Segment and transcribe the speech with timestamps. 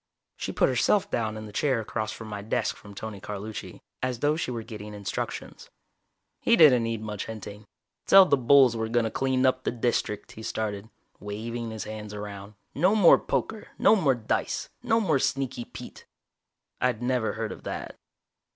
[0.35, 4.35] She put herself down in the chair across my desk from Tony Carlucci, as though
[4.35, 5.69] she were getting instructions.
[6.39, 7.67] He didn't need much hinting.
[8.07, 12.55] "Tell the bulls we're gonna clean up the District," he started, waving his hands around.
[12.73, 13.67] "No more poker.
[13.77, 14.69] No more dice.
[14.81, 16.07] No more Sneaky Pete."
[16.81, 17.95] I'd never heard of that.